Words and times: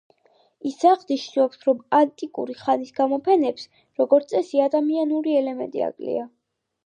ის 0.67 0.77
აღნიშნავს, 0.91 1.59
რომ 1.67 1.83
ანტიკური 1.97 2.55
ხანის 2.61 2.95
გამოფენებს, 3.01 3.67
როგორც 4.03 4.33
წესი, 4.33 4.63
ადამიანური 4.69 5.37
ელემენტი 5.43 5.85
აკლია. 5.89 6.27